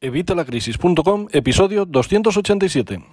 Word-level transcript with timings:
Evitalacrisis.com, 0.00 1.26
episodio 1.32 1.84
287. 1.84 3.04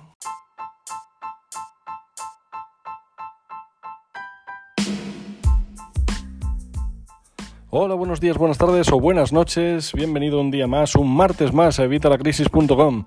Hola, 7.71 7.95
buenos 7.95 8.19
días, 8.21 8.37
buenas 8.37 8.59
tardes 8.59 8.91
o 8.91 8.99
buenas 8.99 9.33
noches. 9.33 9.93
Bienvenido 9.93 10.39
un 10.39 10.51
día 10.51 10.67
más, 10.67 10.95
un 10.95 11.11
martes 11.11 11.53
más 11.53 11.79
a 11.79 11.85
Evitalacrisis.com. 11.85 13.05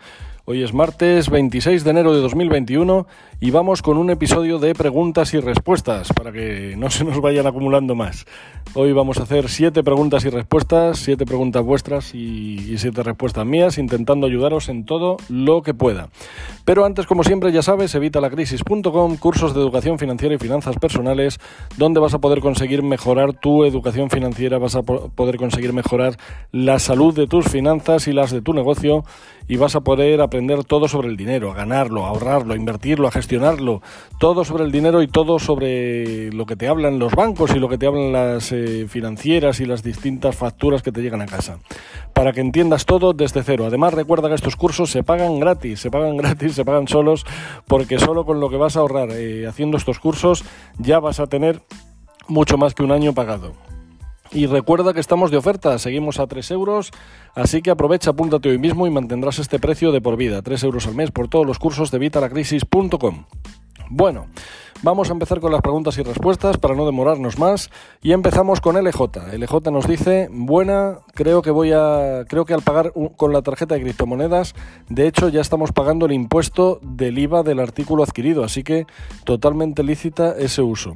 Hoy 0.50 0.62
es 0.62 0.72
martes 0.72 1.28
26 1.28 1.84
de 1.84 1.90
enero 1.90 2.14
de 2.14 2.22
2021 2.22 3.06
y 3.38 3.50
vamos 3.50 3.82
con 3.82 3.98
un 3.98 4.08
episodio 4.08 4.58
de 4.58 4.74
preguntas 4.74 5.34
y 5.34 5.40
respuestas 5.40 6.10
para 6.14 6.32
que 6.32 6.74
no 6.78 6.88
se 6.88 7.04
nos 7.04 7.20
vayan 7.20 7.46
acumulando 7.46 7.94
más. 7.94 8.24
Hoy 8.72 8.94
vamos 8.94 9.18
a 9.18 9.24
hacer 9.24 9.50
siete 9.50 9.82
preguntas 9.82 10.24
y 10.24 10.30
respuestas, 10.30 11.00
siete 11.00 11.26
preguntas 11.26 11.62
vuestras 11.62 12.14
y, 12.14 12.78
siete 12.78 13.02
respuestas 13.02 13.44
mías, 13.44 13.76
intentando 13.76 14.26
ayudaros 14.26 14.70
en 14.70 14.86
todo 14.86 15.18
lo 15.28 15.60
que 15.60 15.74
pueda. 15.74 16.08
Pero 16.64 16.86
antes, 16.86 17.06
como 17.06 17.24
siempre, 17.24 17.52
ya 17.52 17.60
sabes, 17.60 17.94
evitalacrisis.com, 17.94 19.16
cursos 19.16 19.54
de 19.54 19.60
educación 19.60 19.98
financiera 19.98 20.34
y 20.34 20.38
finanzas 20.38 20.76
personales, 20.76 21.40
donde 21.76 22.00
vas 22.00 22.14
a 22.14 22.20
poder 22.20 22.40
conseguir 22.40 22.82
mejorar 22.82 23.34
tu 23.34 23.64
educación 23.64 24.08
financiera, 24.08 24.56
vas 24.58 24.76
a 24.76 24.82
poder 24.82 25.36
conseguir 25.36 25.74
mejorar 25.74 26.16
la 26.52 26.78
salud 26.78 27.14
de 27.14 27.26
tus 27.26 27.48
finanzas 27.48 28.08
y 28.08 28.12
las 28.12 28.30
de 28.30 28.40
tu 28.40 28.54
negocio 28.54 29.04
y 29.48 29.56
vas 29.56 29.74
a 29.74 29.80
poder 29.80 30.20
aprender 30.20 30.62
todo 30.64 30.86
sobre 30.88 31.08
el 31.08 31.16
dinero, 31.16 31.50
a 31.50 31.54
ganarlo, 31.54 32.04
a 32.04 32.10
ahorrarlo, 32.10 32.52
a 32.52 32.56
invertirlo, 32.56 33.08
a 33.08 33.10
gestionarlo, 33.10 33.82
todo 34.20 34.44
sobre 34.44 34.64
el 34.64 34.70
dinero 34.70 35.02
y 35.02 35.08
todo 35.08 35.38
sobre 35.38 36.30
lo 36.32 36.46
que 36.46 36.54
te 36.54 36.68
hablan 36.68 36.98
los 36.98 37.14
bancos 37.14 37.54
y 37.54 37.58
lo 37.58 37.68
que 37.68 37.78
te 37.78 37.86
hablan 37.86 38.12
las 38.12 38.52
eh, 38.52 38.86
financieras 38.88 39.60
y 39.60 39.66
las 39.66 39.82
distintas 39.82 40.36
facturas 40.36 40.82
que 40.82 40.92
te 40.92 41.00
llegan 41.00 41.22
a 41.22 41.26
casa. 41.26 41.58
Para 42.12 42.32
que 42.32 42.40
entiendas 42.40 42.84
todo 42.84 43.14
desde 43.14 43.42
cero. 43.42 43.64
Además, 43.66 43.94
recuerda 43.94 44.28
que 44.28 44.34
estos 44.34 44.56
cursos 44.56 44.90
se 44.90 45.02
pagan 45.02 45.40
gratis, 45.40 45.80
se 45.80 45.90
pagan 45.90 46.16
gratis, 46.18 46.54
se 46.54 46.64
pagan 46.64 46.86
solos, 46.86 47.24
porque 47.66 47.98
solo 47.98 48.26
con 48.26 48.40
lo 48.40 48.50
que 48.50 48.56
vas 48.56 48.76
a 48.76 48.80
ahorrar 48.80 49.10
eh, 49.12 49.46
haciendo 49.46 49.76
estos 49.76 49.98
cursos 49.98 50.44
ya 50.78 51.00
vas 51.00 51.20
a 51.20 51.26
tener 51.26 51.62
mucho 52.28 52.58
más 52.58 52.74
que 52.74 52.82
un 52.82 52.92
año 52.92 53.14
pagado. 53.14 53.67
Y 54.30 54.46
recuerda 54.46 54.92
que 54.92 55.00
estamos 55.00 55.30
de 55.30 55.38
oferta, 55.38 55.78
seguimos 55.78 56.20
a 56.20 56.26
3 56.26 56.50
euros, 56.50 56.90
así 57.34 57.62
que 57.62 57.70
aprovecha, 57.70 58.10
apúntate 58.10 58.50
hoy 58.50 58.58
mismo 58.58 58.86
y 58.86 58.90
mantendrás 58.90 59.38
este 59.38 59.58
precio 59.58 59.90
de 59.90 60.00
por 60.00 60.16
vida, 60.16 60.42
3 60.42 60.64
euros 60.64 60.86
al 60.86 60.94
mes 60.94 61.10
por 61.10 61.28
todos 61.28 61.46
los 61.46 61.58
cursos 61.58 61.90
de 61.90 61.98
vitalacrisis.com. 61.98 63.24
Bueno, 63.90 64.26
vamos 64.82 65.08
a 65.08 65.14
empezar 65.14 65.40
con 65.40 65.50
las 65.50 65.62
preguntas 65.62 65.96
y 65.96 66.02
respuestas 66.02 66.58
para 66.58 66.74
no 66.74 66.84
demorarnos 66.84 67.38
más 67.38 67.70
y 68.02 68.12
empezamos 68.12 68.60
con 68.60 68.76
LJ. 68.76 69.32
LJ 69.32 69.70
nos 69.70 69.86
dice, 69.88 70.28
buena, 70.30 70.98
creo 71.14 71.40
que 71.40 71.50
voy 71.50 71.72
a, 71.72 72.26
creo 72.28 72.44
que 72.44 72.52
al 72.52 72.60
pagar 72.60 72.92
con 73.16 73.32
la 73.32 73.40
tarjeta 73.40 73.76
de 73.76 73.80
criptomonedas, 73.80 74.54
de 74.90 75.06
hecho 75.06 75.30
ya 75.30 75.40
estamos 75.40 75.72
pagando 75.72 76.04
el 76.04 76.12
impuesto 76.12 76.80
del 76.82 77.18
IVA 77.18 77.42
del 77.42 77.60
artículo 77.60 78.02
adquirido, 78.02 78.44
así 78.44 78.62
que 78.62 78.86
totalmente 79.24 79.82
lícita 79.82 80.34
ese 80.36 80.60
uso. 80.60 80.92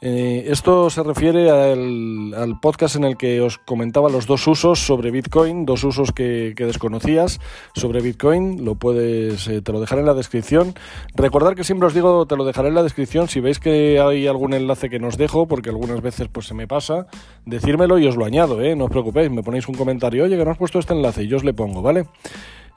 Eh, 0.00 0.44
esto 0.48 0.90
se 0.90 1.02
refiere 1.02 1.50
al, 1.50 2.58
podcast 2.60 2.96
en 2.96 3.04
el 3.04 3.16
que 3.16 3.40
os 3.40 3.58
comentaba 3.58 4.10
los 4.10 4.26
dos 4.26 4.46
usos 4.46 4.80
sobre 4.80 5.10
Bitcoin, 5.10 5.64
dos 5.64 5.84
usos 5.84 6.12
que, 6.12 6.54
desconocías 6.56 7.40
sobre 7.74 8.00
Bitcoin. 8.00 8.64
Lo 8.64 8.74
puedes, 8.74 9.48
eh, 9.48 9.62
te 9.62 9.72
lo 9.72 9.80
dejaré 9.80 10.00
en 10.00 10.06
la 10.06 10.14
descripción. 10.14 10.74
Recordar 11.14 11.54
que 11.54 11.64
siempre 11.64 11.86
os 11.86 11.94
digo, 11.94 12.26
te 12.26 12.36
lo 12.36 12.44
dejaré 12.44 12.68
en 12.68 12.74
la 12.74 12.82
descripción. 12.82 13.28
Si 13.28 13.40
veis 13.40 13.58
que 13.58 14.00
hay 14.00 14.26
algún 14.26 14.54
enlace 14.54 14.90
que 14.90 14.98
nos 14.98 15.16
dejo, 15.16 15.46
porque 15.46 15.70
algunas 15.70 16.02
veces 16.02 16.28
pues 16.28 16.46
se 16.46 16.54
me 16.54 16.66
pasa, 16.66 17.06
decírmelo 17.46 17.98
y 17.98 18.06
os 18.06 18.16
lo 18.16 18.24
añado, 18.24 18.60
¿eh? 18.60 18.76
no 18.76 18.84
os 18.84 18.90
preocupéis. 18.90 19.30
Me 19.30 19.42
ponéis 19.42 19.68
un 19.68 19.74
comentario, 19.74 20.24
oye, 20.24 20.36
que 20.36 20.44
no 20.44 20.50
has 20.50 20.58
puesto 20.58 20.78
este 20.78 20.94
enlace 20.94 21.24
y 21.24 21.28
yo 21.28 21.38
os 21.38 21.44
le 21.44 21.54
pongo, 21.54 21.82
¿vale? 21.82 22.06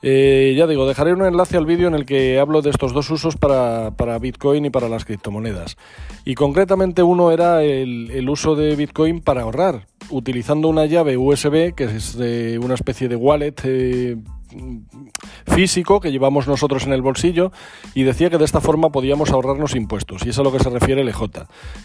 Eh, 0.02 0.54
ya 0.56 0.68
digo, 0.68 0.88
dejaré 0.88 1.14
un 1.14 1.26
enlace 1.26 1.58
al 1.58 1.66
vídeo 1.66 1.88
en 1.88 1.96
el 1.96 2.06
que 2.06 2.40
hablo 2.40 2.62
de 2.62 2.70
estos 2.70 2.94
dos 2.94 3.10
usos 3.10 3.36
para, 3.36 4.20
Bitcoin 4.20 4.66
y 4.66 4.70
para 4.70 4.90
las 4.90 5.06
criptomonedas. 5.06 5.78
Y 6.24 6.36
concretamente 6.36 7.04
uno 7.04 7.32
era 7.32 7.64
el, 7.64 8.30
uso 8.30 8.56
de 8.56 8.76
Bitcoin 8.76 9.22
para 9.22 9.42
ahorrar, 9.42 9.88
utilizando 10.10 10.68
una 10.68 10.86
llave 10.86 11.18
USB, 11.18 11.74
que 11.74 11.86
es 11.86 12.16
una 12.62 12.76
especie 12.76 13.08
de 13.08 13.16
wallet. 13.16 13.56
Eh, 13.64 14.18
físico 15.46 16.00
que 16.00 16.12
llevamos 16.12 16.48
nosotros 16.48 16.86
en 16.86 16.94
el 16.94 17.02
bolsillo 17.02 17.52
y 17.94 18.04
decía 18.04 18.30
que 18.30 18.38
de 18.38 18.46
esta 18.46 18.62
forma 18.62 18.90
podíamos 18.90 19.32
ahorrarnos 19.32 19.76
impuestos 19.76 20.26
y 20.26 20.30
es 20.30 20.40
a 20.40 20.44
lo 20.44 20.52
que 20.52 20.60
se 20.60 20.70
refiere 20.70 21.02
el 21.02 21.10
EJ, 21.10 21.22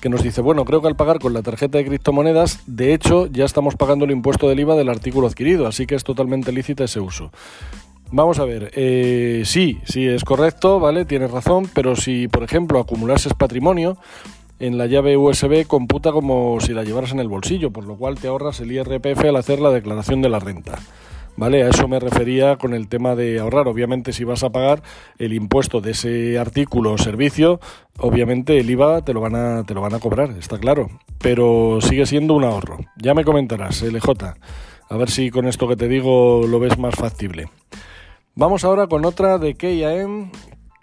que 0.00 0.08
nos 0.08 0.22
dice, 0.22 0.42
bueno, 0.42 0.64
creo 0.64 0.80
que 0.80 0.88
al 0.88 0.96
pagar 0.96 1.18
con 1.18 1.32
la 1.32 1.42
tarjeta 1.42 1.78
de 1.78 1.86
criptomonedas, 1.86 2.60
de 2.66 2.94
hecho 2.94 3.26
ya 3.26 3.44
estamos 3.44 3.74
pagando 3.74 4.04
el 4.04 4.12
impuesto 4.12 4.48
del 4.48 4.60
IVA 4.60 4.76
del 4.76 4.90
artículo 4.90 5.26
adquirido, 5.26 5.66
así 5.66 5.86
que 5.86 5.96
es 5.96 6.04
totalmente 6.04 6.52
lícita 6.52 6.84
ese 6.84 7.00
uso. 7.00 7.32
Vamos 8.14 8.38
a 8.38 8.44
ver, 8.44 8.70
eh, 8.74 9.40
sí, 9.46 9.80
sí 9.84 10.06
es 10.06 10.22
correcto, 10.22 10.78
¿vale? 10.78 11.06
Tienes 11.06 11.30
razón, 11.30 11.66
pero 11.72 11.96
si, 11.96 12.28
por 12.28 12.42
ejemplo, 12.42 12.78
acumulases 12.78 13.32
patrimonio, 13.32 13.96
en 14.58 14.76
la 14.76 14.84
llave 14.84 15.16
USB 15.16 15.66
computa 15.66 16.12
como 16.12 16.60
si 16.60 16.74
la 16.74 16.84
llevaras 16.84 17.12
en 17.12 17.20
el 17.20 17.28
bolsillo, 17.28 17.70
por 17.70 17.86
lo 17.86 17.96
cual 17.96 18.18
te 18.18 18.28
ahorras 18.28 18.60
el 18.60 18.70
IRPF 18.70 19.24
al 19.24 19.36
hacer 19.36 19.60
la 19.60 19.70
declaración 19.70 20.20
de 20.20 20.28
la 20.28 20.40
renta. 20.40 20.78
¿Vale? 21.38 21.62
A 21.62 21.70
eso 21.70 21.88
me 21.88 21.98
refería 21.98 22.56
con 22.56 22.74
el 22.74 22.88
tema 22.88 23.14
de 23.14 23.38
ahorrar. 23.38 23.66
Obviamente, 23.66 24.12
si 24.12 24.24
vas 24.24 24.44
a 24.44 24.50
pagar 24.50 24.82
el 25.18 25.32
impuesto 25.32 25.80
de 25.80 25.92
ese 25.92 26.38
artículo 26.38 26.92
o 26.92 26.98
servicio, 26.98 27.60
obviamente 27.96 28.58
el 28.58 28.68
IVA 28.68 29.02
te 29.02 29.14
lo 29.14 29.22
van 29.22 29.36
a, 29.36 29.64
te 29.64 29.72
lo 29.72 29.80
van 29.80 29.94
a 29.94 30.00
cobrar, 30.00 30.32
está 30.32 30.58
claro. 30.58 30.90
Pero 31.18 31.78
sigue 31.80 32.04
siendo 32.04 32.34
un 32.34 32.44
ahorro. 32.44 32.80
Ya 32.98 33.14
me 33.14 33.24
comentarás, 33.24 33.80
LJ. 33.80 34.34
A 34.90 34.96
ver 34.98 35.08
si 35.08 35.30
con 35.30 35.46
esto 35.48 35.66
que 35.66 35.76
te 35.76 35.88
digo 35.88 36.46
lo 36.46 36.58
ves 36.58 36.76
más 36.78 36.94
factible. 36.94 37.48
Vamos 38.34 38.64
ahora 38.64 38.86
con 38.86 39.04
otra 39.04 39.36
de 39.36 39.54
KAM, 39.54 40.30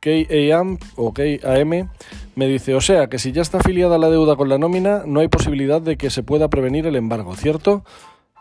KAM 0.02 0.78
o 0.96 1.14
KAM. 1.14 1.90
Me 2.36 2.48
dice, 2.48 2.76
o 2.76 2.82
sea, 2.82 3.08
que 3.08 3.18
si 3.18 3.32
ya 3.32 3.42
está 3.42 3.58
afiliada 3.58 3.98
la 3.98 4.12
deuda 4.12 4.36
con 4.36 4.50
la 4.50 4.60
nómina, 4.60 5.02
no 5.08 5.20
hay 5.20 5.30
posibilidad 5.30 5.82
de 5.82 5.98
que 5.98 6.12
se 6.12 6.22
pueda 6.22 6.48
prevenir 6.48 6.86
el 6.86 6.96
embargo, 6.96 7.36
¿cierto? 7.36 7.84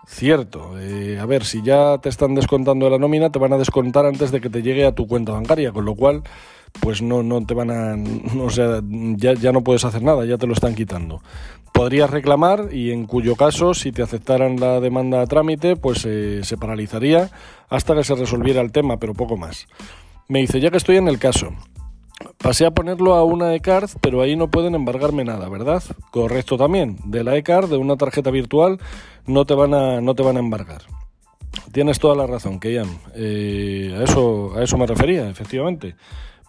Cierto. 0.07 0.79
Eh, 0.79 1.19
a 1.19 1.25
ver, 1.25 1.45
si 1.45 1.63
ya 1.63 1.97
te 2.03 2.11
están 2.11 2.35
descontando 2.35 2.85
de 2.85 2.91
la 2.93 2.99
nómina, 2.99 3.33
te 3.33 3.39
van 3.39 3.55
a 3.55 3.59
descontar 3.59 4.05
antes 4.05 4.31
de 4.31 4.43
que 4.43 4.51
te 4.51 4.61
llegue 4.61 4.85
a 4.85 4.93
tu 4.93 5.07
cuenta 5.07 5.33
bancaria, 5.33 5.73
con 5.73 5.87
lo 5.87 5.95
cual, 5.95 6.23
pues 6.81 7.01
no, 7.01 7.23
no 7.23 7.45
te 7.47 7.55
van 7.55 7.71
a... 7.71 7.97
O 8.43 8.51
sea, 8.51 8.83
ya, 9.17 9.33
ya 9.33 9.53
no 9.53 9.65
puedes 9.65 9.87
hacer 9.87 10.03
nada, 10.03 10.27
ya 10.27 10.37
te 10.37 10.47
lo 10.47 10.53
están 10.53 10.75
quitando 10.75 11.23
podrías 11.79 12.11
reclamar 12.11 12.71
y 12.73 12.91
en 12.91 13.07
cuyo 13.07 13.37
caso, 13.37 13.73
si 13.73 13.93
te 13.93 14.03
aceptaran 14.03 14.59
la 14.59 14.81
demanda 14.81 15.21
a 15.21 15.27
trámite, 15.29 15.77
pues 15.77 16.05
eh, 16.07 16.41
se 16.43 16.57
paralizaría 16.57 17.31
hasta 17.69 17.95
que 17.95 18.03
se 18.03 18.17
resolviera 18.17 18.61
el 18.63 18.73
tema, 18.73 18.97
pero 18.97 19.15
poco 19.15 19.37
más. 19.37 19.69
Me 20.27 20.41
dice, 20.41 20.59
ya 20.59 20.73
que 20.73 20.77
estoy 20.77 20.97
en 20.97 21.07
el 21.07 21.21
caso, 21.21 21.51
pasé 22.37 22.67
a 22.67 22.73
ponerlo 22.73 23.15
a 23.15 23.23
una 23.23 23.55
eCard, 23.55 23.91
pero 24.01 24.21
ahí 24.21 24.35
no 24.35 24.51
pueden 24.51 24.75
embargarme 24.75 25.23
nada, 25.23 25.49
¿verdad? 25.49 25.81
Correcto 26.11 26.57
también. 26.57 26.97
De 27.05 27.23
la 27.23 27.37
eCard, 27.37 27.71
de 27.71 27.77
una 27.77 27.97
tarjeta 27.97 28.33
virtual, 28.33 28.81
no 29.29 29.45
te 29.45 29.55
van 29.55 29.73
a, 29.73 30.01
no 30.01 30.17
te 30.17 30.25
van 30.25 30.37
a 30.37 30.41
embargar. 30.41 30.83
Tienes 31.71 32.01
toda 32.01 32.17
la 32.17 32.27
razón, 32.27 32.59
Keyan. 32.59 32.89
Eh, 33.15 33.95
a, 33.97 34.03
eso, 34.03 34.53
a 34.57 34.65
eso 34.65 34.77
me 34.79 34.87
refería, 34.89 35.31
efectivamente. 35.31 35.95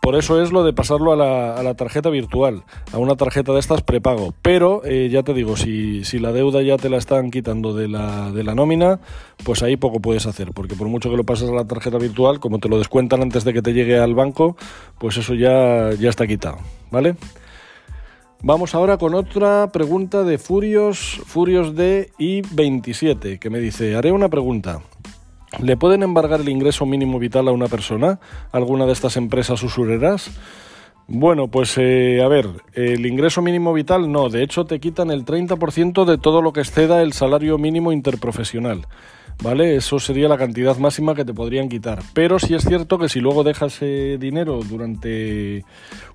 Por 0.02 0.16
eso 0.16 0.42
es 0.42 0.52
lo 0.52 0.64
de 0.64 0.74
pasarlo 0.74 1.12
a 1.12 1.16
la, 1.16 1.56
a 1.56 1.64
la 1.64 1.76
tarjeta 1.76 2.10
virtual, 2.10 2.64
a 2.94 2.98
una 2.98 3.16
tarjeta 3.16 3.52
de 3.52 3.60
estas 3.60 3.82
prepago. 3.82 4.34
Pero 4.42 4.82
eh, 4.86 5.10
ya 5.12 5.24
te 5.24 5.34
digo, 5.34 5.58
si, 5.58 6.04
si, 6.06 6.20
la 6.20 6.32
deuda 6.32 6.62
ya 6.62 6.78
te 6.78 6.90
la 6.90 6.98
están 6.98 7.32
quitando 7.32 7.74
de 7.74 7.88
la, 7.88 8.32
de 8.32 8.44
la 8.44 8.56
nómina, 8.56 9.00
pues 9.44 9.62
ahí 9.62 9.76
poco 9.76 10.00
puedes 10.00 10.26
hacer, 10.26 10.52
porque 10.54 10.76
por 10.76 10.88
mucho 10.88 11.10
que 11.10 11.18
lo 11.18 11.26
pases 11.26 11.50
a 11.50 11.54
la 11.54 11.66
tarjeta 11.66 11.98
virtual, 11.98 12.40
como 12.40 12.60
te 12.60 12.70
lo 12.70 12.78
descuentan 12.78 13.22
antes 13.22 13.44
de 13.44 13.54
que 13.54 13.62
te 13.62 13.74
llegue 13.74 14.00
al 14.00 14.16
banco, 14.16 14.56
pues 14.98 15.18
eso 15.18 15.34
ya, 15.34 15.92
ya 16.00 16.10
está 16.10 16.26
quitado, 16.26 16.58
¿vale? 16.92 17.16
Vamos 18.42 18.74
ahora 18.74 18.98
con 18.98 19.16
otra 19.16 19.70
pregunta 19.74 20.24
de 20.24 20.38
Furios, 20.38 21.22
Furios 21.26 21.76
de 21.76 22.10
I27, 22.18 23.38
que 23.38 23.50
me 23.50 23.60
dice, 23.60 23.98
haré 23.98 24.14
una 24.14 24.30
pregunta. 24.30 24.82
¿Le 25.58 25.76
pueden 25.76 26.04
embargar 26.04 26.42
el 26.42 26.50
ingreso 26.50 26.86
mínimo 26.86 27.18
vital 27.18 27.48
a 27.48 27.52
una 27.52 27.68
persona? 27.68 28.20
¿Alguna 28.52 28.86
de 28.86 28.94
estas 28.94 29.18
empresas 29.18 29.64
usureras? 29.64 30.30
Bueno, 31.12 31.48
pues 31.48 31.76
eh, 31.80 32.22
a 32.24 32.28
ver, 32.28 32.48
el 32.76 33.04
ingreso 33.04 33.42
mínimo 33.42 33.74
vital 33.74 34.12
no, 34.12 34.30
de 34.30 34.44
hecho 34.44 34.66
te 34.66 34.80
quitan 34.80 35.10
el 35.10 35.26
30% 35.26 36.06
de 36.06 36.20
todo 36.20 36.44
lo 36.44 36.54
que 36.54 36.60
exceda 36.60 37.02
el 37.02 37.14
salario 37.14 37.58
mínimo 37.58 37.92
interprofesional. 37.92 38.86
¿vale? 39.42 39.76
Eso 39.76 40.00
sería 40.00 40.28
la 40.28 40.38
cantidad 40.38 40.78
máxima 40.78 41.16
que 41.16 41.26
te 41.26 41.34
podrían 41.34 41.70
quitar. 41.70 42.00
Pero 42.14 42.40
sí 42.40 42.54
es 42.54 42.64
cierto 42.64 42.98
que 42.98 43.10
si 43.10 43.20
luego 43.20 43.44
dejas 43.44 43.76
ese 43.76 44.18
dinero 44.18 44.60
durante 44.68 45.64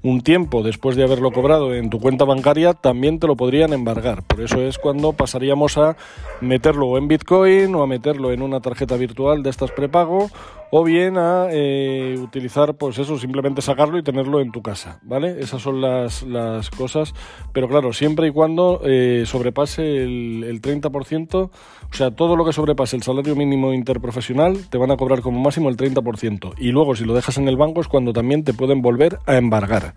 un 0.02 0.20
tiempo 0.20 0.62
después 0.62 0.96
de 0.96 1.04
haberlo 1.04 1.32
cobrado 1.32 1.74
en 1.74 1.90
tu 1.90 2.00
cuenta 2.00 2.24
bancaria, 2.24 2.74
también 2.74 3.18
te 3.18 3.26
lo 3.26 3.36
podrían 3.36 3.72
embargar. 3.72 4.22
Por 4.22 4.40
eso 4.40 4.60
es 4.60 4.78
cuando 4.78 5.12
pasaríamos 5.12 5.78
a 5.78 5.96
meterlo 6.40 6.98
en 6.98 7.08
Bitcoin 7.08 7.74
o 7.74 7.82
a 7.82 7.86
meterlo 7.86 8.32
en 8.32 8.42
una 8.42 8.60
tarjeta 8.60 8.96
virtual 8.96 9.42
de 9.42 9.50
estas 9.50 9.70
prepago 9.70 10.28
o 10.70 10.84
bien 10.84 11.16
a 11.18 11.46
eh, 11.50 12.16
utilizar, 12.18 12.74
pues 12.74 12.98
eso, 12.98 13.18
simplemente 13.18 13.62
sacarlo 13.62 13.98
y 13.98 14.02
tenerlo 14.02 14.40
en 14.40 14.52
tu 14.52 14.62
casa, 14.62 14.98
¿vale? 15.02 15.40
Esas 15.40 15.62
son 15.62 15.80
las, 15.80 16.22
las 16.22 16.70
cosas, 16.70 17.14
pero 17.52 17.68
claro, 17.68 17.92
siempre 17.92 18.28
y 18.28 18.30
cuando 18.30 18.80
eh, 18.84 19.24
sobrepase 19.26 19.82
el, 19.82 20.44
el 20.44 20.60
30%, 20.60 21.34
o 21.34 21.50
sea, 21.92 22.10
todo 22.10 22.36
lo 22.36 22.44
que 22.44 22.52
sobrepase 22.52 22.96
el 22.96 23.02
salario 23.02 23.36
mínimo 23.36 23.72
interprofesional, 23.72 24.68
te 24.68 24.78
van 24.78 24.90
a 24.90 24.96
cobrar 24.96 25.20
como 25.20 25.40
máximo 25.40 25.68
el 25.68 25.76
30%, 25.76 26.54
y 26.58 26.70
luego 26.70 26.94
si 26.96 27.04
lo 27.04 27.14
dejas 27.14 27.38
en 27.38 27.48
el 27.48 27.56
banco 27.56 27.80
es 27.80 27.88
cuando 27.88 28.12
también 28.12 28.44
te 28.44 28.54
pueden 28.54 28.82
volver 28.82 29.18
a 29.26 29.36
embargar. 29.36 29.94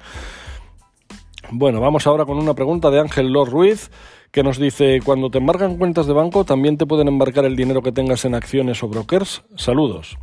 Bueno, 1.50 1.80
vamos 1.80 2.06
ahora 2.08 2.26
con 2.26 2.38
una 2.38 2.54
pregunta 2.56 2.90
de 2.90 3.00
Ángel 3.00 3.32
Lord 3.32 3.50
Ruiz 3.50 3.90
que 4.32 4.44
nos 4.44 4.60
dice, 4.60 5.00
cuando 5.04 5.30
te 5.30 5.38
embargan 5.38 5.78
cuentas 5.78 6.06
de 6.06 6.14
banco, 6.14 6.44
¿también 6.44 6.78
te 6.78 6.86
pueden 6.86 7.08
embarcar 7.08 7.46
el 7.46 7.56
dinero 7.56 7.82
que 7.82 7.92
tengas 7.92 8.26
en 8.26 8.36
acciones 8.36 8.84
o 8.84 8.90
brokers? 8.90 9.44
Saludos. 9.56 10.18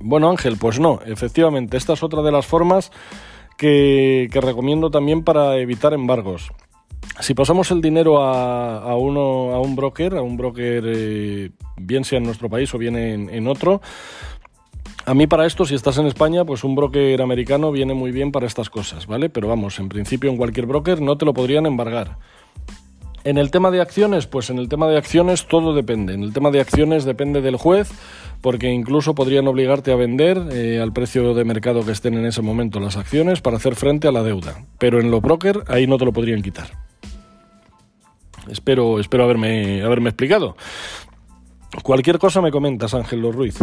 Bueno 0.00 0.28
Ángel, 0.28 0.56
pues 0.58 0.78
no, 0.78 1.00
efectivamente, 1.06 1.76
esta 1.76 1.94
es 1.94 2.02
otra 2.02 2.22
de 2.22 2.32
las 2.32 2.46
formas 2.46 2.90
que, 3.56 4.28
recomiendo 4.32 4.90
también 4.90 5.22
para 5.22 5.56
evitar 5.58 5.94
embargos. 5.94 6.50
Si 7.20 7.34
pasamos 7.34 7.70
el 7.70 7.80
dinero 7.80 8.22
a, 8.22 8.96
uno, 8.96 9.52
a 9.52 9.60
un 9.60 9.76
broker, 9.76 10.16
a 10.16 10.22
un 10.22 10.36
broker 10.36 10.82
eh, 10.86 11.50
bien 11.76 12.04
sea 12.04 12.18
en 12.18 12.24
nuestro 12.24 12.48
país 12.48 12.74
o 12.74 12.78
bien 12.78 12.96
en, 12.96 13.46
otro, 13.46 13.80
a 15.06 15.14
mí 15.14 15.26
para 15.26 15.46
esto, 15.46 15.64
si 15.64 15.74
estás 15.74 15.98
en 15.98 16.06
España, 16.06 16.44
pues 16.44 16.64
un 16.64 16.74
broker 16.74 17.20
americano 17.20 17.70
viene 17.70 17.94
muy 17.94 18.10
bien 18.10 18.32
para 18.32 18.46
estas 18.46 18.70
cosas, 18.70 19.06
¿vale? 19.06 19.28
Pero 19.28 19.48
vamos, 19.48 19.78
en 19.78 19.88
principio 19.88 20.30
en 20.30 20.36
cualquier 20.36 20.66
broker 20.66 21.00
no 21.00 21.16
te 21.16 21.26
lo 21.26 21.34
podrían 21.34 21.66
embargar. 21.66 22.18
En 23.24 23.38
el 23.38 23.50
tema 23.50 23.70
de 23.70 23.80
acciones, 23.80 24.26
pues 24.26 24.50
en 24.50 24.58
el 24.58 24.68
tema 24.68 24.86
de 24.86 24.98
acciones 24.98 25.46
todo 25.46 25.74
depende. 25.74 26.12
En 26.12 26.22
el 26.22 26.34
tema 26.34 26.50
de 26.50 26.60
acciones 26.60 27.04
depende 27.04 27.40
del 27.40 27.56
juez, 27.56 27.90
porque 28.42 28.70
incluso 28.70 29.14
podrían 29.14 29.48
obligarte 29.48 29.92
a 29.92 29.96
vender 29.96 30.38
eh, 30.52 30.78
al 30.82 30.92
precio 30.92 31.32
de 31.32 31.44
mercado 31.44 31.84
que 31.86 31.92
estén 31.92 32.14
en 32.14 32.26
ese 32.26 32.42
momento 32.42 32.80
las 32.80 32.98
acciones 32.98 33.40
para 33.40 33.56
hacer 33.56 33.76
frente 33.76 34.08
a 34.08 34.12
la 34.12 34.22
deuda. 34.22 34.66
Pero 34.78 35.00
en 35.00 35.10
lo 35.10 35.22
broker 35.22 35.64
ahí 35.68 35.86
no 35.86 35.96
te 35.96 36.04
lo 36.04 36.12
podrían 36.12 36.42
quitar. 36.42 36.68
Espero, 38.50 39.00
espero 39.00 39.24
haberme, 39.24 39.82
haberme 39.82 40.10
explicado. 40.10 40.56
Cualquier 41.82 42.18
cosa 42.18 42.42
me 42.42 42.50
comentas, 42.50 42.92
Ángel 42.92 43.22
Ruiz. 43.32 43.56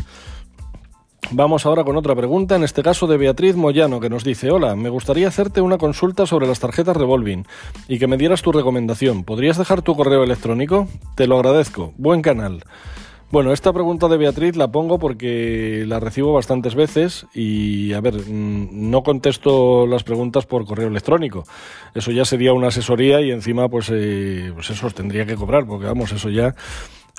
Vamos 1.33 1.66
ahora 1.66 1.86
con 1.86 1.95
otra 1.95 2.13
pregunta, 2.13 2.57
en 2.57 2.63
este 2.63 2.83
caso 2.83 3.07
de 3.07 3.16
Beatriz 3.16 3.56
Moyano, 3.56 4.01
que 4.01 4.10
nos 4.10 4.25
dice, 4.25 4.51
hola, 4.51 4.75
me 4.75 4.89
gustaría 4.89 5.30
hacerte 5.30 5.62
una 5.62 5.78
consulta 5.78 6.25
sobre 6.25 6.45
las 6.45 6.60
tarjetas 6.60 6.98
revolving 6.98 7.45
y 7.88 8.00
que 8.00 8.07
me 8.07 8.18
dieras 8.18 8.42
tu 8.42 8.51
recomendación. 8.51 9.24
¿Podrías 9.24 9.57
dejar 9.57 9.81
tu 9.81 9.95
correo 9.95 10.24
electrónico? 10.24 10.89
Te 11.16 11.28
lo 11.28 11.38
agradezco. 11.38 11.94
Buen 11.98 12.22
canal. 12.22 12.66
Bueno, 13.31 13.54
esta 13.54 13.72
pregunta 13.72 14.10
de 14.10 14.18
Beatriz 14.18 14.57
la 14.57 14.74
pongo 14.74 15.00
porque 15.00 15.86
la 15.88 16.01
recibo 16.01 16.33
bastantes 16.33 16.75
veces 16.75 17.25
y, 17.33 17.94
a 17.94 18.01
ver, 18.01 18.16
mm, 18.16 18.89
no 18.89 19.04
contesto 19.04 19.88
las 19.88 20.04
preguntas 20.04 20.45
por 20.45 20.66
correo 20.66 20.89
electrónico. 20.89 21.45
Eso 21.95 22.12
ya 22.12 22.25
sería 22.25 22.51
una 22.51 22.68
asesoría 22.68 23.22
y 23.22 23.31
encima, 23.31 23.69
pues, 23.69 23.89
eh, 23.89 24.51
pues 24.54 24.69
eso 24.69 24.89
tendría 24.89 25.25
que 25.25 25.36
cobrar, 25.36 25.66
porque 25.66 25.86
vamos, 25.86 26.12
eso 26.12 26.30
ya 26.30 26.54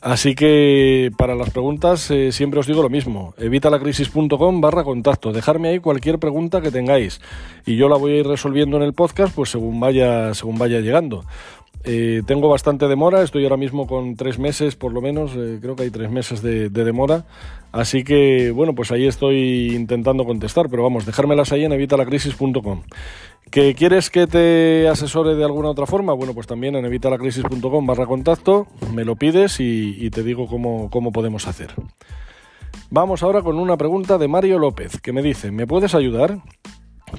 Así 0.01 0.35
que 0.35 1.11
para 1.17 1.37
las 1.37 1.51
preguntas 1.51 2.11
eh, 2.11 2.33
siempre 2.33 2.59
os 2.59 2.67
digo 2.67 2.83
lo 2.83 2.89
mismo, 2.89 3.35
evitalacrisis.com 3.39 4.61
barra 4.61 4.83
contacto, 4.83 5.33
dejarme 5.33 5.69
ahí 5.69 5.79
cualquier 5.79 6.19
pregunta 6.19 6.61
que 6.61 6.73
tengáis. 6.73 7.21
Y 7.67 7.77
yo 7.77 7.89
la 7.89 7.97
voy 7.97 8.13
a 8.13 8.17
ir 8.17 8.27
resolviendo 8.27 8.77
en 8.79 8.83
el 8.83 8.95
podcast 8.95 9.33
pues 9.35 9.51
según 9.51 9.79
vaya, 9.79 10.35
según 10.35 10.59
vaya 10.59 10.81
llegando. 10.81 11.25
Eh, 11.85 12.23
tengo 12.27 12.49
bastante 12.49 12.87
demora, 12.87 13.23
estoy 13.23 13.43
ahora 13.43 13.57
mismo 13.57 13.89
con 13.89 14.15
tres 14.15 14.39
meses 14.39 14.77
por 14.77 14.93
lo 14.93 15.01
menos, 15.01 15.33
eh, 15.37 15.59
creo 15.61 15.75
que 15.75 15.83
hay 15.83 15.91
tres 15.91 16.11
meses 16.11 16.41
de, 16.41 16.69
de, 16.69 16.85
demora, 16.85 17.25
así 17.73 18.05
que 18.05 18.53
bueno, 18.53 18.73
pues 18.75 18.93
ahí 18.93 19.09
estoy 19.09 19.75
intentando 19.75 20.25
contestar, 20.25 20.69
pero 20.69 20.85
vamos, 20.85 21.07
dejármelas 21.07 21.51
ahí 21.51 21.65
en 21.65 21.73
evitalacrisis.com. 21.73 22.83
¿Que 23.51 23.75
quieres 23.75 24.09
que 24.09 24.27
te 24.27 24.89
asesore 24.89 25.35
de 25.35 25.45
alguna 25.45 25.71
otra 25.71 25.87
forma? 25.87 26.15
Bueno, 26.15 26.33
pues 26.33 26.47
también 26.47 26.75
en 26.77 26.87
evitalacrisis.com 26.87 27.87
barra 27.87 28.07
contacto, 28.07 28.67
me 28.95 29.05
lo 29.05 29.17
pides 29.17 29.61
y, 29.61 30.09
te 30.11 30.23
digo 30.23 30.47
cómo, 30.47 30.89
cómo 30.89 31.13
podemos 31.13 31.47
hacer. 31.47 31.75
Vamos 32.89 33.23
ahora 33.23 33.43
con 33.43 33.59
una 33.59 33.77
pregunta 33.77 34.17
de 34.17 34.29
Mario 34.29 34.59
López, 34.59 35.01
que 35.01 35.13
me 35.13 35.21
dice, 35.21 35.51
¿me 35.51 35.67
puedes 35.67 35.95
ayudar? 35.95 36.39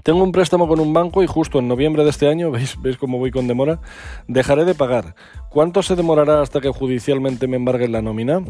Tengo 0.02 0.24
un 0.24 0.32
préstamo 0.32 0.68
con 0.68 0.80
un 0.80 0.94
banco 0.94 1.24
y 1.24 1.28
justo 1.28 1.60
en 1.60 1.68
noviembre 1.68 2.04
de 2.04 2.10
este 2.10 2.28
año, 2.28 2.50
¿veis, 2.52 2.82
¿veis 2.82 2.98
cómo 2.98 3.20
voy 3.20 3.32
con 3.32 3.48
demora? 3.48 3.80
Dejaré 4.28 4.66
de 4.66 4.76
pagar. 4.76 5.16
¿Cuánto 5.50 5.84
se 5.84 5.96
demorará 5.96 6.42
hasta 6.42 6.62
que 6.62 6.70
judicialmente 6.70 7.48
me 7.48 7.58
embarguen 7.58 7.92
la 7.92 8.02
nómina? 8.02 8.42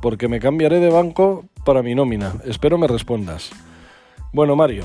Porque 0.00 0.28
me 0.28 0.38
cambiaré 0.38 0.80
de 0.80 0.90
banco 0.90 1.44
para 1.64 1.82
mi 1.82 1.94
nómina. 1.94 2.34
Espero 2.44 2.78
me 2.78 2.86
respondas. 2.86 3.50
Bueno, 4.32 4.54
Mario, 4.56 4.84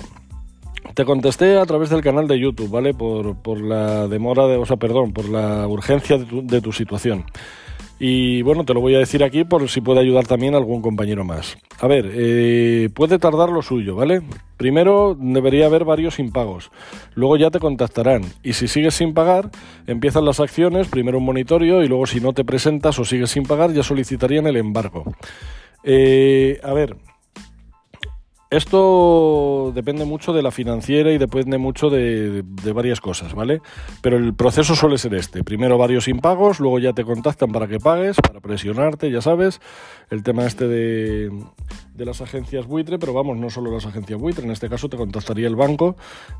te 0.94 1.06
contesté 1.06 1.58
a 1.58 1.66
través 1.66 1.90
del 1.90 2.02
canal 2.02 2.28
de 2.28 2.40
YouTube, 2.40 2.70
¿vale? 2.70 2.94
Por, 2.94 3.36
por 3.38 3.62
la 3.62 4.08
demora, 4.08 4.48
de, 4.48 4.58
o 4.58 4.66
sea, 4.66 4.78
perdón, 4.78 5.14
por 5.14 5.28
la 5.28 5.68
urgencia 5.68 6.18
de 6.18 6.26
tu, 6.26 6.46
de 6.46 6.62
tu, 6.62 6.72
situación. 6.72 7.26
Y 8.00 8.42
bueno, 8.44 8.64
te 8.64 8.74
lo 8.74 8.80
voy 8.80 8.96
a 8.96 9.00
decir 9.00 9.24
aquí 9.24 9.44
por 9.44 9.68
si 9.70 9.82
puede 9.82 10.00
ayudar 10.00 10.26
también 10.26 10.56
algún 10.56 10.82
compañero 10.82 11.26
más. 11.26 11.58
A 11.80 11.88
ver, 11.88 12.10
eh, 12.14 12.90
puede 12.94 13.20
tardar 13.20 13.50
lo 13.50 13.62
suyo, 13.62 13.96
¿vale? 13.96 14.22
Primero 14.56 15.18
debería 15.20 15.66
haber 15.66 15.84
varios 15.84 16.18
impagos, 16.18 16.72
luego 17.16 17.36
ya 17.38 17.50
te 17.52 17.60
contactarán 17.60 18.24
y 18.44 18.54
si 18.54 18.68
sigues 18.68 18.94
sin 18.94 19.14
pagar, 19.14 19.52
empiezan 19.86 20.26
las 20.26 20.40
acciones, 20.40 20.88
primero 20.88 21.18
un 21.18 21.26
monitorio 21.26 21.84
y 21.84 21.88
luego 21.88 22.06
si 22.06 22.20
no 22.20 22.34
te 22.34 22.46
presentas 22.46 22.98
o 23.00 23.06
sigues 23.06 23.32
sin 23.32 23.44
pagar 23.44 23.74
ya 23.74 23.84
solicitarían 23.84 24.48
el 24.48 24.58
embargo. 24.58 25.04
Eh, 25.84 26.60
a 26.64 26.74
ver, 26.74 26.96
esto 28.52 29.72
depende 29.76 30.06
mucho 30.06 30.34
de 30.34 30.42
la 30.42 30.50
financiera 30.50 31.12
y 31.12 31.20
depende 31.20 31.60
mucho 31.60 31.90
de, 31.92 32.44
varias 32.74 33.00
cosas, 33.00 33.36
¿vale? 33.36 33.62
Pero 34.02 34.18
el 34.18 34.34
proceso 34.34 34.76
suele 34.76 34.98
ser 34.98 35.14
este. 35.14 35.44
Primero 35.44 35.78
varios 35.78 36.08
impagos, 36.08 36.60
luego 36.60 36.80
ya 36.80 36.94
te 36.94 37.04
contactan 37.04 37.52
para 37.52 37.68
que 37.68 37.80
pagues, 37.80 38.18
para 38.18 38.40
presionarte, 38.40 39.12
ya 39.12 39.22
sabes. 39.22 39.62
El 40.10 40.24
tema 40.24 40.48
este 40.48 40.68
de, 40.68 41.32
de 41.94 42.06
las 42.06 42.22
agencias 42.22 42.66
buitre, 42.66 42.98
pero 42.98 43.14
vamos, 43.14 43.38
no 43.38 43.52
solo 43.52 43.72
las 43.72 43.86
agencias 43.86 44.20
buitre, 44.20 44.46
en 44.46 44.52
este 44.52 44.68
caso 44.68 44.90
te 44.90 44.98
contactaría 44.98 45.48
el 45.48 45.56
banco 45.56 45.96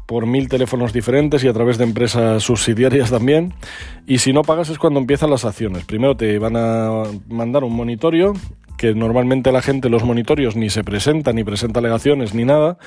por 0.08 0.26
mil 0.26 0.50
teléfonos 0.50 0.92
diferentes 0.94 1.44
y 1.44 1.48
a 1.48 1.54
través 1.54 1.78
de 1.78 1.84
empresas 1.84 2.42
subsidiarias 2.42 3.12
también. 3.12 3.54
Y 4.08 4.18
si 4.18 4.34
no 4.34 4.42
pagas 4.42 4.70
es 4.70 4.80
cuando 4.80 5.00
empiezan 5.00 5.30
las 5.30 5.46
acciones. 5.46 5.86
Primero 5.86 6.18
te 6.18 6.40
van 6.40 6.56
a 6.58 7.04
mandar 7.28 7.64
un 7.64 7.76
monitorio 7.76 8.34
que 8.80 8.96
normalmente 8.96 9.52
la 9.52 9.62
gente 9.62 9.90
los 9.90 10.06
monitorios 10.06 10.56
ni 10.56 10.70
se 10.70 10.86
presenta, 10.86 11.34
ni 11.34 11.44
presenta 11.44 11.82
alegaciones, 11.82 11.99
ni 12.34 12.46
nada. 12.46 12.78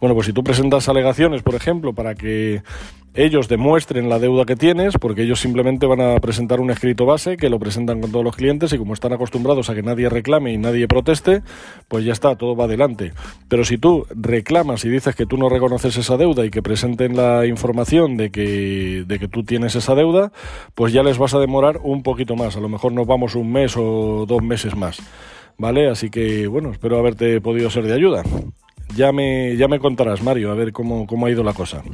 Bueno, 0.00 0.14
pues 0.14 0.26
si 0.26 0.32
tú 0.32 0.42
presentas 0.42 0.88
alegaciones, 0.88 1.42
por 1.42 1.54
ejemplo, 1.54 1.92
para 1.92 2.14
que 2.14 2.62
ellos 3.14 3.46
demuestren 3.46 4.08
la 4.08 4.18
deuda 4.18 4.46
que 4.46 4.56
tienes, 4.56 4.96
porque 4.98 5.22
ellos 5.22 5.38
simplemente 5.38 5.86
van 5.86 6.00
a 6.00 6.18
presentar 6.18 6.60
un 6.60 6.70
escrito 6.70 7.04
base 7.04 7.36
que 7.36 7.50
lo 7.50 7.58
presentan 7.58 8.00
con 8.00 8.10
todos 8.10 8.24
los 8.24 8.34
clientes 8.34 8.72
y 8.72 8.78
como 8.78 8.94
están 8.94 9.12
acostumbrados 9.12 9.68
a 9.68 9.74
que 9.74 9.82
nadie 9.82 10.08
reclame 10.08 10.52
y 10.52 10.58
nadie 10.58 10.88
proteste, 10.88 11.42
pues 11.88 12.04
ya 12.04 12.12
está, 12.12 12.36
todo 12.36 12.56
va 12.56 12.64
adelante. 12.64 13.12
Pero 13.48 13.64
si 13.64 13.76
tú 13.76 14.06
reclamas 14.10 14.84
y 14.84 14.88
dices 14.88 15.14
que 15.14 15.26
tú 15.26 15.36
no 15.36 15.48
reconoces 15.48 15.96
esa 15.96 16.16
deuda 16.16 16.46
y 16.46 16.50
que 16.50 16.62
presenten 16.62 17.14
la 17.14 17.46
información 17.46 18.16
de 18.16 18.30
que, 18.30 19.04
de 19.06 19.18
que 19.18 19.28
tú 19.28 19.44
tienes 19.44 19.76
esa 19.76 19.94
deuda, 19.94 20.32
pues 20.74 20.92
ya 20.92 21.02
les 21.02 21.18
vas 21.18 21.34
a 21.34 21.38
demorar 21.38 21.80
un 21.82 22.02
poquito 22.02 22.34
más. 22.34 22.56
A 22.56 22.60
lo 22.60 22.68
mejor 22.68 22.92
nos 22.92 23.06
vamos 23.06 23.34
un 23.34 23.52
mes 23.52 23.76
o 23.76 24.24
dos 24.26 24.42
meses 24.42 24.74
más. 24.74 25.00
¿Vale? 25.62 25.88
Así 25.88 26.10
que, 26.10 26.48
bueno, 26.48 26.72
espero 26.72 26.98
haberte 26.98 27.40
podido 27.40 27.70
ser 27.70 27.84
de 27.84 27.94
ayuda. 27.94 28.24
Ya 28.96 29.12
me, 29.12 29.56
ya 29.56 29.68
me 29.68 29.78
contarás, 29.78 30.20
Mario, 30.20 30.50
a 30.50 30.56
ver 30.56 30.72
cómo, 30.72 31.06
cómo 31.06 31.26
ha 31.26 31.30
ido 31.30 31.44
la 31.44 31.52
cosa. 31.52 31.84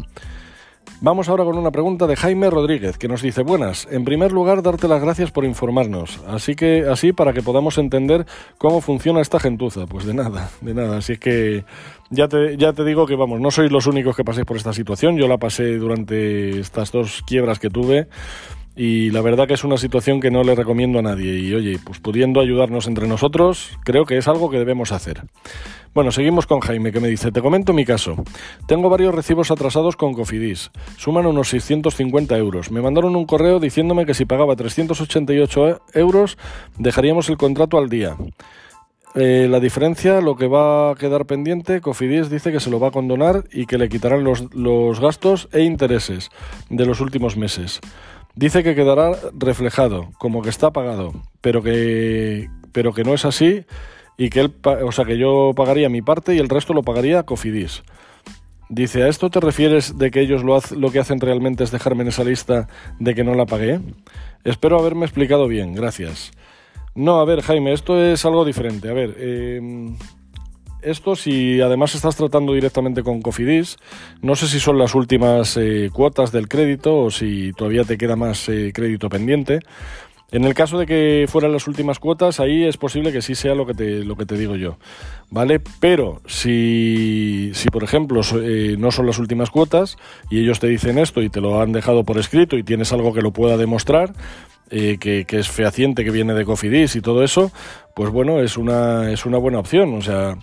Vamos 1.03 1.29
ahora 1.29 1.45
con 1.45 1.59
una 1.59 1.71
pregunta 1.71 2.07
de 2.07 2.17
Jaime 2.17 2.49
Rodríguez 2.49 2.97
que 2.97 3.09
nos 3.09 3.21
dice, 3.21 3.43
buenas, 3.43 3.87
en 3.91 4.07
primer 4.07 4.33
lugar 4.33 4.63
darte 4.63 4.89
las 4.89 5.03
gracias 5.03 5.33
por 5.33 5.45
informarnos, 5.45 6.19
así 6.27 6.57
que 6.57 6.87
así 6.91 7.13
para 7.13 7.33
que 7.33 7.43
podamos 7.43 7.79
entender 7.79 8.27
cómo 8.57 8.81
funciona 8.81 9.21
esta 9.21 9.39
gentuza, 9.39 9.87
pues 9.87 10.07
de 10.07 10.15
nada, 10.15 10.51
de 10.61 10.75
nada, 10.75 10.97
así 10.97 11.19
que 11.19 11.65
ya 12.11 12.27
te, 12.27 12.57
ya 12.57 12.73
te 12.73 12.85
digo 12.85 13.07
que 13.07 13.15
vamos, 13.15 13.39
no 13.39 13.53
sois 13.53 13.71
los 13.71 13.87
únicos 13.87 14.17
que 14.17 14.25
paséis 14.25 14.45
por 14.45 14.57
esta 14.57 14.73
situación, 14.73 15.19
yo 15.19 15.29
la 15.29 15.39
pasé 15.39 15.77
durante 15.77 16.59
estas 16.59 16.91
dos 16.91 17.23
quiebras 17.25 17.61
que 17.61 17.71
tuve 17.71 18.09
y 18.79 19.11
la 19.11 19.23
verdad 19.23 19.49
que 19.49 19.55
es 19.55 19.65
una 19.65 19.77
situación 19.77 20.21
que 20.21 20.31
no 20.31 20.45
le 20.45 20.55
recomiendo 20.55 21.01
a 21.01 21.03
nadie 21.03 21.37
y 21.37 21.53
oye, 21.53 21.81
pues 21.85 21.99
pudiendo 21.99 22.41
ayudarnos 22.41 22.87
entre 22.87 23.09
nosotros, 23.09 23.77
creo 23.85 24.05
que 24.05 24.17
es 24.17 24.29
algo 24.29 24.51
que 24.51 24.59
debemos 24.59 24.93
hacer. 24.93 25.23
Bueno, 25.95 26.13
seguimos 26.13 26.47
con 26.47 26.61
Jaime 26.61 26.93
que 26.93 27.01
me 27.01 27.09
dice, 27.09 27.33
te 27.33 27.43
comento 27.43 27.73
mi 27.73 27.85
caso. 27.85 28.15
Tengo 28.69 28.89
varios 28.89 29.13
recibos 29.13 29.51
atrasados 29.51 29.97
con 29.97 30.15
Cofidis, 30.15 30.71
suman 30.97 31.27
unos 31.27 31.49
650 31.49 32.39
euros. 32.39 32.71
Me 32.71 32.81
mandaron 32.81 33.17
un 33.17 33.27
correo 33.27 33.59
diciéndome 33.59 34.07
que 34.07 34.15
si 34.15 34.27
pagaba 34.27 34.55
388 34.55 35.81
euros 35.95 36.39
dejaríamos 36.79 37.29
el 37.31 37.37
contrato 37.37 37.79
al 37.79 37.89
día. 37.89 38.17
Eh, 39.17 39.49
la 39.51 39.59
diferencia, 39.59 40.21
lo 40.21 40.37
que 40.37 40.47
va 40.47 40.93
a 40.93 40.95
quedar 40.95 41.27
pendiente, 41.27 41.81
Cofidis 41.81 42.31
dice 42.31 42.53
que 42.53 42.61
se 42.61 42.71
lo 42.71 42.79
va 42.79 42.89
a 42.89 42.93
condonar 42.93 43.43
y 43.51 43.67
que 43.67 43.77
le 43.77 43.89
quitarán 43.89 44.23
los 44.23 45.01
gastos 45.01 45.49
e 45.51 45.63
intereses 45.63 46.31
de 46.71 46.87
los 46.87 47.01
últimos 47.01 47.37
meses. 47.37 47.81
Dice 48.39 48.63
que 48.63 48.77
quedará 48.77 49.19
reflejado, 49.37 50.11
como 50.17 50.43
que 50.43 50.49
está 50.49 50.73
pagado, 50.73 51.13
pero 51.41 51.61
que, 51.61 52.49
pero 52.71 52.93
que 52.93 53.03
no 53.03 53.13
es 53.13 53.25
así 53.25 53.65
y 54.17 54.31
que 54.31 54.39
él, 54.39 54.55
o 54.63 54.93
sea, 54.93 55.05
que 55.05 55.19
yo 55.19 55.55
pagaría 55.57 55.89
mi 55.89 56.03
parte 56.03 56.37
y 56.37 56.39
el 56.39 56.49
resto 56.49 56.73
lo 56.73 56.85
pagaría 56.85 57.25
Cofidis. 57.25 57.83
Dice, 58.69 59.03
¿a 59.03 59.09
esto 59.09 59.29
te 59.29 59.41
refieres 59.41 59.99
de 59.99 60.13
que 60.13 60.21
ellos 60.21 60.45
lo, 60.45 60.57
lo 60.77 60.93
que 60.93 61.01
hacen 61.01 61.19
realmente 61.19 61.65
es 61.65 61.73
dejarme 61.73 62.03
en 62.03 62.11
esa 62.11 62.23
lista 62.23 62.69
de 63.01 63.17
que 63.17 63.25
no 63.25 63.35
la 63.35 63.45
pagué? 63.45 63.81
Espero 64.45 64.79
haberme 64.79 65.07
explicado 65.07 65.49
bien, 65.49 65.75
gracias. 65.75 66.31
No, 66.95 67.19
a 67.19 67.25
ver, 67.25 67.43
Jaime, 67.43 67.73
esto 67.73 68.01
es 68.01 68.25
algo 68.25 68.45
diferente. 68.45 68.89
A 68.89 68.93
ver, 68.93 69.17
eh, 69.19 69.61
esto 70.83 71.17
si 71.17 71.61
además 71.61 71.95
estás 71.95 72.17
tratando 72.17 72.53
directamente 72.53 73.03
con 73.03 73.23
Cofidis, 73.23 73.77
no 74.23 74.37
sé 74.37 74.47
si 74.47 74.61
son 74.61 74.79
las 74.79 74.95
últimas 74.95 75.57
eh, 75.57 75.91
cuotas 75.93 76.33
del 76.33 76.49
crédito 76.49 76.99
o 76.99 77.11
si 77.11 77.53
todavía 77.53 77.85
te 77.85 77.99
queda 77.99 78.17
más 78.17 78.49
eh, 78.49 78.73
crédito 78.75 79.09
pendiente. 79.09 79.61
En 80.31 80.45
el 80.45 80.53
caso 80.53 80.79
de 80.79 80.85
que 80.85 81.25
fueran 81.27 81.53
las 81.53 81.67
últimas 81.69 81.99
cuotas, 81.99 82.39
ahí 82.39 82.65
es 82.65 82.77
posible 82.77 83.13
que 83.13 83.23
sí 83.23 83.35
sea 83.35 83.55
lo 83.55 83.65
que 83.65 83.73
te, 83.73 84.05
lo 84.05 84.15
que 84.15 84.27
te 84.27 84.37
digo 84.37 84.57
yo, 84.57 84.77
¿vale? 85.31 85.59
Pero 85.81 86.21
si, 86.27 87.51
si 87.55 87.71
por 87.71 87.83
ejemplo, 87.83 88.21
eh, 88.43 88.77
no 88.79 88.91
son 88.91 89.07
las 89.07 89.19
últimas 89.19 89.49
cuotas 89.49 89.97
y 90.29 90.41
ellos 90.41 90.61
te 90.61 90.67
dicen 90.67 90.99
esto 90.99 91.23
y 91.23 91.31
te 91.31 91.41
lo 91.41 91.63
han 91.63 91.73
dejado 91.73 92.05
por 92.05 92.19
escrito 92.19 92.59
y 92.59 92.63
tienes 92.63 92.93
algo 92.93 93.15
que 93.15 93.23
lo 93.23 93.31
pueda 93.31 93.57
demostrar, 93.57 94.13
eh, 94.71 94.99
que, 94.99 95.25
es 95.29 95.49
fehaciente, 95.49 96.05
que 96.05 96.11
viene 96.11 96.35
de 96.35 96.45
Cofidis 96.45 96.97
y 96.97 97.01
todo 97.01 97.23
eso, 97.23 97.51
pues 97.95 98.11
bueno, 98.11 98.41
es 98.41 98.57
una, 98.57 99.11
es 99.11 99.27
una 99.27 99.39
buena 99.39 99.59
opción. 99.59 99.95
O 99.95 100.03
sea, 100.03 100.37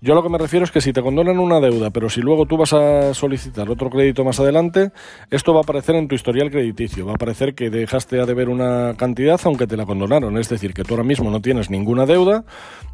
yo 0.00 0.14
lo 0.14 0.22
que 0.22 0.28
me 0.28 0.38
refiero 0.38 0.64
es 0.64 0.70
que 0.70 0.80
si 0.80 0.92
te 0.92 1.02
condonan 1.02 1.38
una 1.38 1.58
deuda, 1.58 1.90
pero 1.90 2.08
si 2.08 2.20
luego 2.20 2.46
tú 2.46 2.56
vas 2.56 2.72
a 2.72 3.14
solicitar 3.14 3.68
otro 3.68 3.90
crédito 3.90 4.24
más 4.24 4.38
adelante, 4.38 4.92
esto 5.30 5.52
va 5.52 5.60
a 5.60 5.62
aparecer 5.62 5.96
en 5.96 6.06
tu 6.06 6.14
historial 6.14 6.50
crediticio. 6.50 7.04
Va 7.04 7.12
a 7.12 7.14
aparecer 7.16 7.54
que 7.54 7.68
dejaste 7.68 8.20
a 8.20 8.26
deber 8.26 8.48
una 8.48 8.94
cantidad 8.96 9.40
aunque 9.44 9.66
te 9.66 9.76
la 9.76 9.86
condonaron. 9.86 10.38
Es 10.38 10.48
decir, 10.48 10.72
que 10.72 10.84
tú 10.84 10.94
ahora 10.94 11.04
mismo 11.04 11.30
no 11.30 11.40
tienes 11.40 11.68
ninguna 11.68 12.06
deuda, 12.06 12.44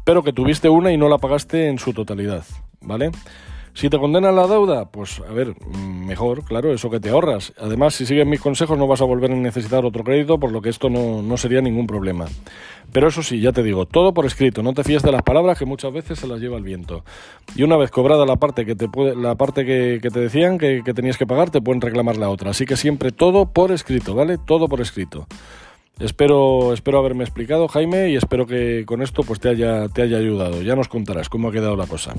pero 0.03 0.23
que 0.23 0.33
tuviste 0.33 0.67
una 0.67 0.91
y 0.91 0.97
no 0.97 1.07
la 1.07 1.19
pagaste 1.19 1.67
en 1.67 1.77
su 1.77 1.93
totalidad. 1.93 2.43
¿Vale? 2.81 3.11
Si 3.75 3.89
te 3.89 3.99
condenan 3.99 4.37
la 4.37 4.47
deuda, 4.47 4.85
pues 4.85 5.19
a 5.19 5.33
ver, 5.33 5.53
mejor, 5.75 6.45
claro, 6.45 6.73
eso 6.73 6.89
que 6.89 7.01
te 7.01 7.09
ahorras. 7.09 7.51
Además, 7.59 7.93
si 7.93 8.05
sigues 8.05 8.25
mis 8.25 8.39
consejos 8.39 8.77
no 8.77 8.87
vas 8.87 9.01
a 9.01 9.03
volver 9.05 9.33
a 9.33 9.35
necesitar 9.35 9.83
otro 9.83 10.01
crédito, 10.05 10.39
por 10.39 10.53
lo 10.53 10.61
que 10.61 10.69
esto 10.69 10.89
no, 10.89 11.21
no 11.21 11.35
sería 11.35 11.59
ningún 11.59 11.85
problema. 11.85 12.25
Pero 12.93 13.09
eso 13.09 13.21
sí, 13.21 13.41
ya 13.41 13.51
te 13.51 13.63
digo, 13.63 13.85
todo 13.85 14.13
por 14.13 14.25
escrito, 14.25 14.63
no 14.63 14.73
te 14.73 14.85
fíes 14.85 15.03
de 15.03 15.11
las 15.11 15.23
palabras 15.23 15.59
que 15.59 15.65
muchas 15.65 15.91
veces 15.91 16.17
se 16.19 16.25
las 16.25 16.39
lleva 16.39 16.55
el 16.55 16.63
viento. 16.63 17.03
Y 17.53 17.63
una 17.63 17.75
vez 17.75 17.91
cobrada 17.91 18.25
la 18.25 18.37
parte 18.37 18.65
que 18.65 18.75
te, 18.75 18.87
puede, 18.87 19.13
la 19.13 19.35
parte 19.35 19.65
que, 19.65 19.99
que 20.01 20.09
te 20.09 20.21
decían 20.21 20.57
que, 20.57 20.81
que 20.85 20.93
tenías 20.93 21.17
que 21.17 21.27
pagar, 21.27 21.49
te 21.49 21.59
pueden 21.59 21.81
reclamar 21.81 22.15
la 22.15 22.29
otra. 22.29 22.51
Así 22.51 22.65
que 22.65 22.77
siempre 22.77 23.11
todo 23.11 23.47
por 23.47 23.73
escrito, 23.73 24.15
¿vale? 24.15 24.37
Todo 24.37 24.69
por 24.69 24.79
escrito. 24.79 25.27
Espero, 25.99 26.71
espero 26.71 26.99
haberme 26.99 27.25
explicado, 27.25 27.67
Jaime, 27.67 28.09
y 28.09 28.15
espero 28.15 28.45
que 28.45 28.85
con 28.85 29.01
esto 29.01 29.23
pues 29.23 29.41
te 29.41 29.49
haya, 29.49 29.89
te 29.89 30.01
haya 30.01 30.17
ayudado. 30.17 30.61
Ya 30.61 30.77
nos 30.77 30.87
contarás 30.87 31.27
cómo 31.27 31.49
ha 31.49 31.51
quedado 31.51 31.75
la 31.75 31.87
cosa. 31.87 32.13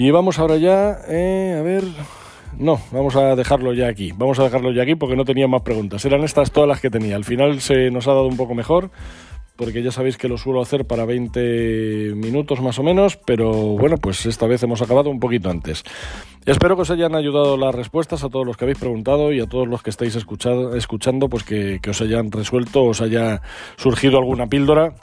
Y 0.00 0.10
vamos 0.12 0.38
ahora 0.38 0.56
ya, 0.56 0.96
eh, 1.10 1.56
a 1.58 1.60
ver, 1.60 1.84
no, 2.56 2.80
vamos 2.90 3.16
a 3.16 3.36
dejarlo 3.36 3.74
ya 3.74 3.88
aquí. 3.88 4.14
Vamos 4.16 4.38
a 4.38 4.44
dejarlo 4.44 4.72
ya 4.72 4.84
aquí 4.84 4.94
porque 4.94 5.14
no 5.14 5.26
tenía 5.26 5.46
más 5.46 5.60
preguntas. 5.60 6.02
Eran 6.06 6.24
estas 6.24 6.52
todas 6.52 6.66
las 6.66 6.80
que 6.80 6.88
tenía. 6.88 7.16
Al 7.16 7.24
final 7.26 7.60
se 7.60 7.90
nos 7.90 8.08
ha 8.08 8.12
dado 8.12 8.26
un 8.26 8.38
poco 8.38 8.54
mejor 8.54 8.90
porque 9.56 9.82
ya 9.82 9.92
sabéis 9.92 10.16
que 10.16 10.26
lo 10.26 10.38
suelo 10.38 10.62
hacer 10.62 10.86
para 10.86 11.04
20 11.04 12.14
minutos 12.14 12.62
más 12.62 12.78
o 12.78 12.82
menos, 12.82 13.18
pero 13.18 13.52
bueno, 13.52 13.98
pues 13.98 14.24
esta 14.24 14.46
vez 14.46 14.62
hemos 14.62 14.80
acabado 14.80 15.10
un 15.10 15.20
poquito 15.20 15.50
antes. 15.50 15.84
Espero 16.46 16.76
que 16.76 16.82
os 16.82 16.90
hayan 16.90 17.14
ayudado 17.14 17.58
las 17.58 17.74
respuestas 17.74 18.24
a 18.24 18.30
todos 18.30 18.46
los 18.46 18.56
que 18.56 18.64
habéis 18.64 18.78
preguntado 18.78 19.34
y 19.34 19.40
a 19.40 19.46
todos 19.46 19.68
los 19.68 19.82
que 19.82 19.90
estáis 19.90 20.16
escuchando, 20.16 21.28
pues 21.28 21.44
que, 21.44 21.78
que 21.82 21.90
os 21.90 22.00
hayan 22.00 22.32
resuelto, 22.32 22.84
os 22.84 23.02
haya 23.02 23.42
surgido 23.76 24.16
alguna 24.16 24.46
píldora 24.46 24.94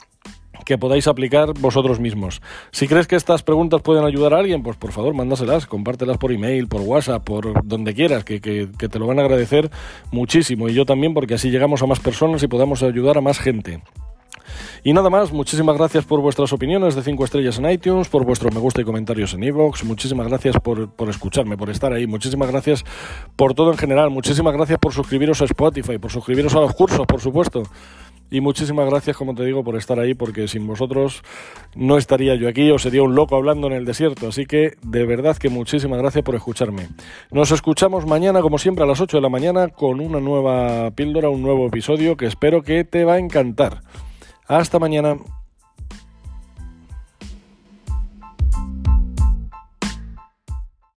que 0.68 0.76
podáis 0.76 1.08
aplicar 1.08 1.54
vosotros 1.58 1.98
mismos. 1.98 2.42
Si 2.72 2.86
crees 2.88 3.06
que 3.06 3.16
estas 3.16 3.42
preguntas 3.42 3.80
pueden 3.80 4.04
ayudar 4.04 4.34
a 4.34 4.38
alguien, 4.38 4.62
pues 4.62 4.76
por 4.76 4.92
favor, 4.92 5.14
mándaselas, 5.14 5.64
compártelas 5.64 6.18
por 6.18 6.30
email, 6.30 6.68
por 6.68 6.82
WhatsApp, 6.82 7.24
por 7.24 7.66
donde 7.66 7.94
quieras, 7.94 8.22
que, 8.22 8.42
que, 8.42 8.68
que, 8.78 8.86
te 8.90 8.98
lo 8.98 9.06
van 9.06 9.18
a 9.18 9.22
agradecer 9.22 9.70
muchísimo. 10.12 10.68
Y 10.68 10.74
yo 10.74 10.84
también, 10.84 11.14
porque 11.14 11.32
así 11.32 11.50
llegamos 11.50 11.82
a 11.82 11.86
más 11.86 12.00
personas 12.00 12.42
y 12.42 12.48
podamos 12.48 12.82
ayudar 12.82 13.16
a 13.16 13.22
más 13.22 13.38
gente. 13.38 13.80
Y 14.84 14.92
nada 14.92 15.08
más, 15.08 15.32
muchísimas 15.32 15.78
gracias 15.78 16.04
por 16.04 16.20
vuestras 16.20 16.52
opiniones 16.52 16.94
de 16.94 17.02
5 17.02 17.24
estrellas 17.24 17.58
en 17.58 17.70
iTunes, 17.70 18.08
por 18.08 18.26
vuestro 18.26 18.50
me 18.50 18.60
gusta 18.60 18.82
y 18.82 18.84
comentarios 18.84 19.32
en 19.32 19.44
iVoox, 19.44 19.84
muchísimas 19.84 20.28
gracias 20.28 20.56
por, 20.62 20.90
por, 20.90 21.08
escucharme, 21.08 21.56
por 21.56 21.70
estar 21.70 21.94
ahí, 21.94 22.06
muchísimas 22.06 22.50
gracias 22.50 22.84
por 23.36 23.54
todo 23.54 23.72
en 23.72 23.78
general, 23.78 24.10
muchísimas 24.10 24.52
gracias 24.52 24.78
por 24.78 24.92
suscribiros 24.92 25.40
a 25.40 25.46
Spotify, 25.46 25.96
por 25.96 26.10
suscribiros 26.10 26.54
a 26.54 26.60
los 26.60 26.74
cursos, 26.74 27.06
por 27.06 27.20
supuesto. 27.20 27.62
Y 28.30 28.40
muchísimas 28.40 28.88
gracias, 28.88 29.16
como 29.16 29.34
te 29.34 29.44
digo, 29.44 29.64
por 29.64 29.76
estar 29.76 29.98
ahí, 29.98 30.14
porque 30.14 30.48
sin 30.48 30.66
vosotros 30.66 31.22
no 31.74 31.96
estaría 31.96 32.34
yo 32.34 32.48
aquí 32.48 32.70
o 32.70 32.78
sería 32.78 33.02
un 33.02 33.14
loco 33.14 33.36
hablando 33.36 33.66
en 33.68 33.72
el 33.72 33.84
desierto. 33.84 34.28
Así 34.28 34.46
que 34.46 34.72
de 34.82 35.06
verdad 35.06 35.36
que 35.36 35.48
muchísimas 35.48 35.98
gracias 35.98 36.24
por 36.24 36.34
escucharme. 36.34 36.88
Nos 37.30 37.50
escuchamos 37.50 38.06
mañana, 38.06 38.40
como 38.42 38.58
siempre, 38.58 38.84
a 38.84 38.86
las 38.86 39.00
8 39.00 39.16
de 39.16 39.22
la 39.22 39.28
mañana 39.28 39.68
con 39.68 40.00
una 40.00 40.20
nueva 40.20 40.90
píldora, 40.90 41.30
un 41.30 41.42
nuevo 41.42 41.66
episodio 41.66 42.16
que 42.16 42.26
espero 42.26 42.62
que 42.62 42.84
te 42.84 43.04
va 43.04 43.14
a 43.14 43.18
encantar. 43.18 43.82
Hasta 44.46 44.78
mañana. 44.78 45.16